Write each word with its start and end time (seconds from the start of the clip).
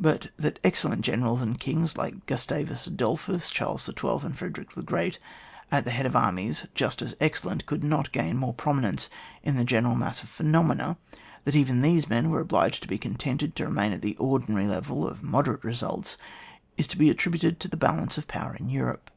But 0.00 0.32
that 0.36 0.58
excellent 0.64 1.02
generals 1.02 1.40
and 1.40 1.56
kings, 1.56 1.96
like 1.96 2.26
Gustavus 2.26 2.88
Adolphus, 2.88 3.48
Charles 3.48 3.84
XII., 3.84 4.26
and 4.26 4.36
Frederick 4.36 4.72
the 4.74 4.82
Great, 4.82 5.20
at 5.70 5.84
the 5.84 5.92
head 5.92 6.04
of 6.04 6.16
armies 6.16 6.66
just 6.74 7.00
as 7.00 7.14
excellent, 7.20 7.64
could 7.64 7.84
not 7.84 8.10
*gain 8.10 8.36
more 8.38 8.52
prominence 8.52 9.08
in 9.44 9.54
the 9.54 9.62
general 9.64 9.94
mass 9.94 10.20
of 10.24 10.28
phenomena— 10.30 10.98
that 11.44 11.54
even 11.54 11.80
these 11.80 12.08
men 12.08 12.28
were 12.28 12.40
obliged 12.40 12.82
to 12.82 12.88
be 12.88 12.98
contented 12.98 13.54
to 13.54 13.66
remain 13.66 13.92
at 13.92 14.02
the 14.02 14.16
ordinary 14.16 14.66
level 14.66 15.06
of 15.06 15.22
moderate 15.22 15.62
residts, 15.62 16.16
is 16.76 16.88
to 16.88 16.98
be 16.98 17.08
attributed 17.08 17.60
to 17.60 17.68
the 17.68 17.76
balance 17.76 18.18
of 18.18 18.26
power 18.26 18.56
in 18.56 18.68
Europe. 18.68 19.12